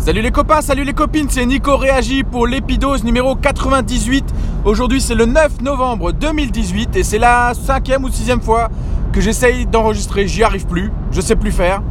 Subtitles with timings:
[0.00, 4.24] Salut les copains, salut les copines, c'est Nico Réagi pour l'épidose numéro 98.
[4.64, 8.70] Aujourd'hui c'est le 9 novembre 2018 et c'est la cinquième ou sixième fois
[9.12, 11.82] que j'essaye d'enregistrer, j'y arrive plus, je sais plus faire.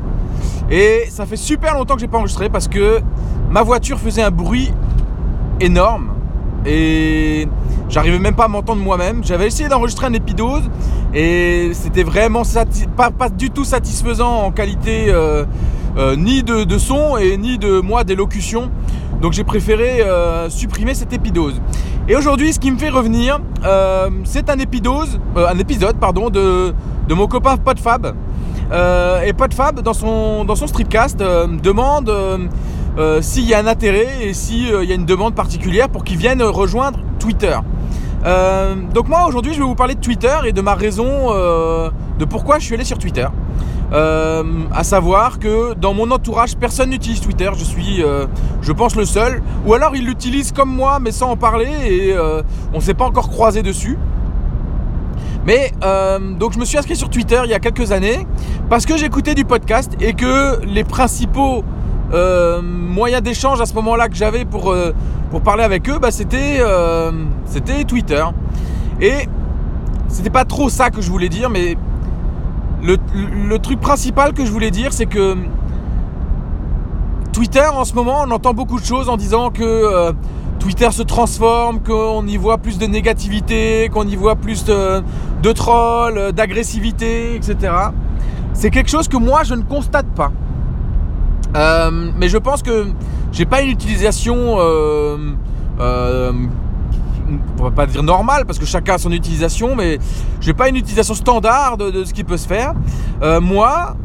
[0.71, 2.99] Et ça fait super longtemps que j'ai pas enregistré parce que
[3.51, 4.73] ma voiture faisait un bruit
[5.59, 6.09] énorme
[6.65, 7.47] et
[7.89, 9.23] j'arrivais même pas à m'entendre moi-même.
[9.23, 10.63] J'avais essayé d'enregistrer un épidose
[11.13, 12.41] et c'était vraiment
[12.97, 15.45] pas, du tout satisfaisant en qualité euh,
[15.97, 18.71] euh, ni de, son et ni de moi d'élocution.
[19.21, 21.61] Donc j'ai préféré euh, supprimer cette épidose.
[22.07, 23.39] Et aujourd'hui, ce qui me fait revenir,
[24.23, 26.73] c'est un épidose, un épisode pardon de,
[27.09, 28.15] mon copain Podfab.
[29.25, 32.11] et Podfab dans son dans son streetcast demande
[32.97, 36.03] euh, s'il y a un intérêt et s'il euh, y a une demande particulière pour
[36.03, 37.57] qu'ils viennent rejoindre Twitter.
[38.25, 42.25] Euh, donc moi aujourd'hui je vais vous parler de Twitter et de ma raison de
[42.25, 43.27] pourquoi je suis allé sur Twitter.
[43.91, 48.03] À savoir que dans mon entourage personne n'utilise Twitter, je suis
[48.61, 52.15] je pense le seul, ou alors ils l'utilisent comme moi mais sans en parler et
[52.73, 53.97] on ne s'est pas encore croisé dessus.
[55.45, 55.71] Mais
[56.37, 58.27] donc je me suis inscrit sur Twitter il y a quelques années
[58.69, 61.63] parce que j'écoutais du podcast et que les principaux
[62.11, 64.93] euh, moyen d'échange à ce moment-là que j'avais pour, euh,
[65.29, 67.11] pour parler avec eux, bah, c'était, euh,
[67.45, 68.23] c'était Twitter.
[68.99, 69.13] Et
[70.07, 71.77] c'était pas trop ça que je voulais dire, mais
[72.81, 75.35] le, truc principal que je voulais dire, c'est que
[77.33, 80.13] Twitter en ce moment, on entend beaucoup de choses en disant que
[80.59, 86.33] Twitter se transforme, qu'on y voit plus de négativité, qu'on y voit plus de, trolls,
[86.33, 87.73] d'agressivité, etc.
[88.53, 90.31] C'est quelque chose que moi je ne constate pas.
[91.55, 92.87] Euh, mais je pense que
[93.31, 95.17] j'ai pas une utilisation, euh, euh,
[97.59, 99.99] on va pas dire normale parce que chacun a son utilisation, mais
[100.41, 102.73] j'ai pas une utilisation standard de, ce qui peut se faire.
[103.21, 103.95] Euh, moi,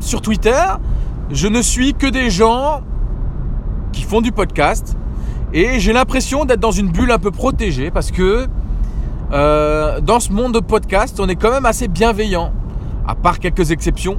[0.00, 0.62] sur Twitter,
[1.30, 2.80] je ne suis que des gens
[3.92, 4.96] qui font du podcast
[5.52, 8.46] et j'ai l'impression d'être dans une bulle un peu protégée parce que
[9.30, 12.52] dans ce monde de podcast, on est quand même assez bienveillant,
[13.06, 14.18] à part quelques exceptions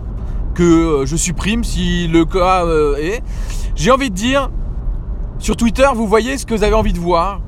[0.54, 3.22] que euh, je supprime si le cas euh, est.
[3.76, 4.50] J'ai envie de dire,
[5.40, 7.42] sur Twitter, vous voyez ce que vous avez envie de voir.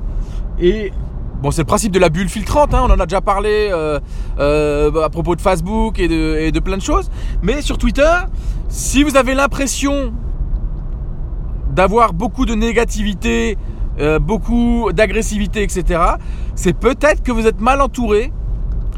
[0.58, 0.92] Et
[1.42, 5.02] bon, c'est le principe de la bulle filtrante, hein, on en a déjà parlé euh,
[5.02, 7.10] à propos de Facebook et de, plein de choses.
[7.42, 8.16] Mais sur Twitter,
[8.68, 10.12] si vous avez l'impression
[11.70, 13.58] d'avoir beaucoup de négativité,
[14.20, 16.00] beaucoup d'agressivité, etc.,
[16.54, 18.32] c'est peut-être que vous êtes mal entouré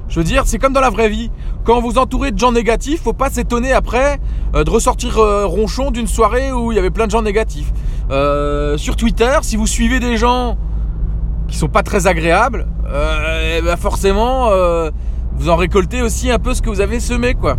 [0.08, 1.30] je veux dire, c'est comme dans la vraie vie.
[1.64, 4.20] Quand vous entourez de gens négatifs, faut pas s'étonner après
[4.54, 7.72] euh, de ressortir euh, ronchon d'une soirée où il y avait plein de gens négatifs.
[8.10, 10.56] Euh, sur Twitter, si vous suivez des gens
[11.48, 14.50] qui sont pas très agréables, eh ben forcément,
[15.36, 17.56] vous en récoltez aussi un peu ce que vous avez semé, quoi.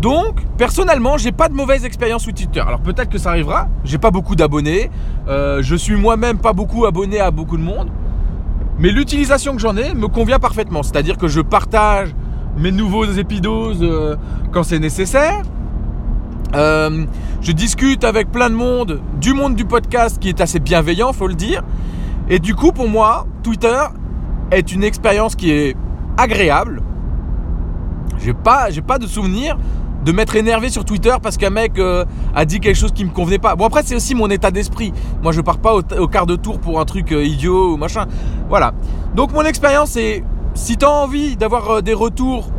[0.00, 2.60] donc, personnellement, j'ai pas de mauvaise expérience sur Twitter.
[2.60, 3.68] Alors peut-être que ça arrivera.
[3.84, 4.90] J'ai pas beaucoup d'abonnés.
[5.26, 7.90] je suis moi-même pas beaucoup abonné à beaucoup de monde.
[8.78, 10.82] Mais l'utilisation que j'en ai me convient parfaitement.
[10.82, 12.14] C'est-à-dire que je partage
[12.56, 14.16] mes nouveaux épidoses euh,
[14.52, 15.42] quand c'est nécessaire.
[16.54, 17.04] Euh,
[17.40, 21.26] je discute avec plein de monde, du monde du podcast qui est assez bienveillant, faut
[21.26, 21.62] le dire.
[22.30, 23.78] Et du coup, pour moi, Twitter
[24.50, 25.76] est une expérience qui est
[26.16, 26.82] agréable.
[28.18, 29.56] J'ai pas, pas de souvenir
[30.04, 33.10] de m'être énervé sur Twitter parce qu'un mec euh, a dit quelque chose qui me
[33.10, 33.56] convenait pas.
[33.56, 34.92] Bon après c'est aussi mon état d'esprit.
[35.22, 38.06] Moi je pars pas au, quart de tour pour un truc euh, idiot ou machin.
[38.48, 38.72] Voilà.
[39.14, 40.24] Donc mon expérience c'est
[40.54, 42.50] si t'as envie d'avoir euh, des retours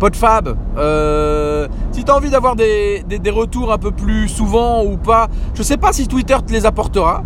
[0.00, 0.56] podfab,
[1.92, 5.92] si t'as envie d'avoir des, retours un peu plus souvent ou pas, je sais pas
[5.92, 7.22] si Twitter te les apportera.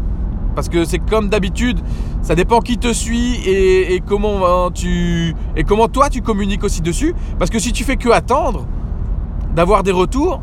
[0.59, 1.79] Parce que c'est comme d'habitude,
[2.21, 7.15] ça dépend qui te suit et, comment tu et comment toi tu communiques aussi dessus.
[7.39, 8.67] Parce que si tu fais que attendre,
[9.55, 10.43] d'avoir des retours,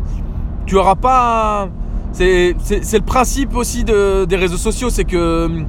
[0.68, 1.68] tu auras pas.
[2.14, 5.66] C'est le principe aussi de, des réseaux sociaux, c'est que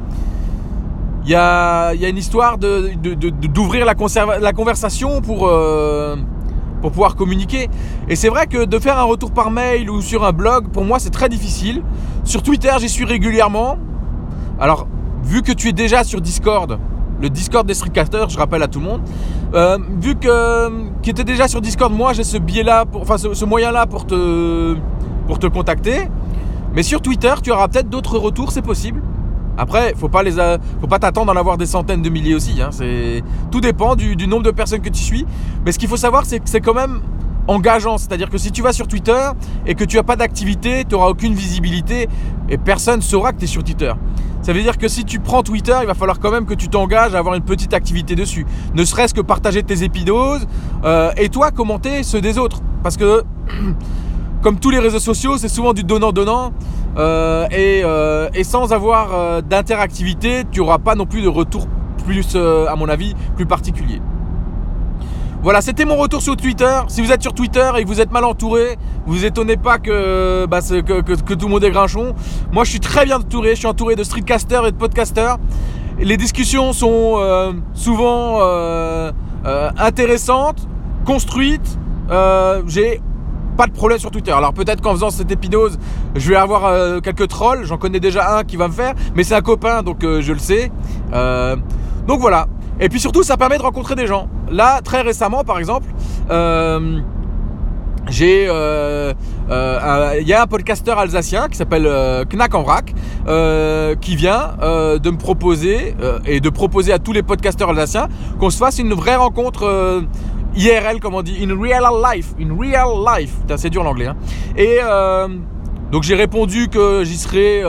[1.25, 6.15] il y a, y a, une histoire d'ouvrir de, la, conversation pour, euh,
[6.83, 7.69] pour pouvoir communiquer.
[8.09, 10.85] Et c'est vrai que de faire un retour par mail ou sur un blog, pour
[10.85, 11.83] moi, c'est très difficile.
[12.23, 13.77] Sur Twitter, j'y suis régulièrement.
[14.59, 14.87] Alors,
[15.23, 16.79] vu que tu es déjà sur Discord,
[17.21, 19.01] le Discord des Streetcasters, je rappelle à tout le monde.
[19.55, 20.71] Euh, vu que
[21.03, 24.77] qui était déjà sur Discord, moi j'ai ce biais-là, enfin ce, moyen-là pour te
[25.27, 26.09] pour te contacter.
[26.75, 29.03] Mais sur Twitter, tu auras peut-être d'autres retours, c'est possible.
[29.59, 30.23] Après, faut pas
[30.81, 32.61] faut pas t'attendre d'en avoir des centaines de milliers aussi.
[32.61, 32.71] Hein.
[33.51, 35.27] Tout dépend du, nombre de personnes que tu suis.
[35.65, 37.01] Mais ce qu'il faut savoir, c'est que c'est quand même
[37.49, 37.99] engageant.
[37.99, 39.31] C'est-à-dire que si tu vas sur Twitter
[39.67, 42.09] et que tu n'as pas d'activité, tu n'auras aucune visibilité
[42.49, 43.93] et personne saura que tu es sur Twitter.
[44.43, 46.69] Ça veut dire que si tu prends Twitter, il va falloir quand même que tu
[46.69, 48.47] t'engages à avoir une petite activité dessus.
[48.75, 50.47] Ne serait-ce que partager tes épidoses
[50.85, 52.61] euh, et toi commenter ceux des autres.
[52.83, 53.25] Parce que
[54.43, 56.53] comme tous les réseaux sociaux, c'est souvent du donnant-donnant.
[57.51, 57.83] et,
[58.35, 61.67] et, sans avoir d'interactivité, tu n'auras pas non plus de retour
[62.05, 64.01] plus, à mon avis, plus particulier.
[65.47, 66.81] Voilà, c'était mon retour sur Twitter.
[66.89, 68.77] Si vous êtes sur Twitter et que vous êtes mal entouré,
[69.07, 72.17] vous étonnez pas que, bah, tout le monde est grinchon.
[72.51, 73.51] Moi, je suis très bien entouré.
[73.51, 75.39] Je suis entouré de streetcasters et de podcasters.
[76.01, 79.13] Les discussions sont euh, souvent euh,
[79.47, 80.67] euh, intéressantes,
[81.05, 81.79] construites.
[82.67, 83.01] J'ai
[83.57, 84.33] pas de problème sur Twitter.
[84.33, 85.79] Alors peut-être qu'en faisant cette épinose,
[86.17, 87.63] je vais avoir quelques trolls.
[87.67, 90.41] J'en connais déjà un qui va me faire, mais c'est un copain, donc je le
[90.41, 90.73] sais.
[91.13, 92.49] donc voilà.
[92.81, 94.29] Et puis surtout, ça permet de rencontrer des gens.
[94.51, 95.87] Là, très récemment, par exemple,
[96.31, 97.01] euh,
[98.09, 99.13] j'ai, euh,
[99.51, 101.89] euh, il y a un podcasteur alsacien qui s'appelle
[102.33, 102.95] Knack en vrac,
[104.01, 105.95] qui vient de me proposer
[106.27, 108.09] et de proposer à tous les podcasteurs alsaciens
[108.39, 110.05] qu'on se fasse une vraie rencontre.
[110.59, 113.35] IRL, comme on dit, in real life, in real life.
[113.57, 114.07] C'est dur l'anglais.
[114.07, 114.17] Hein.
[114.57, 114.79] Et
[115.91, 117.63] donc j'ai répondu que j'y serais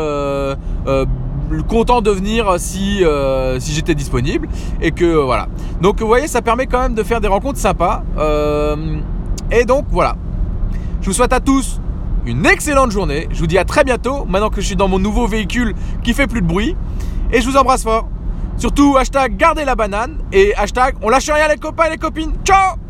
[1.68, 4.48] content de venir si, euh, si j'étais disponible.
[4.82, 5.48] Et que euh, voilà.
[5.82, 8.04] Donc vous voyez, ça permet quand même de faire des rencontres sympas.
[8.18, 8.98] Euh,
[9.52, 10.16] et donc voilà.
[11.02, 11.80] Je vous souhaite à tous
[12.26, 13.28] une excellente journée.
[13.32, 14.26] Je vous dis à très bientôt.
[14.26, 15.74] Maintenant que je suis dans mon nouveau véhicule
[16.04, 16.76] qui fait plus de bruit.
[17.32, 18.08] Et je vous embrasse fort.
[18.58, 20.18] Surtout, hashtag gardez la banane.
[20.32, 22.34] Et hashtag on lâche rien les copains et les copines.
[22.44, 22.87] Ciao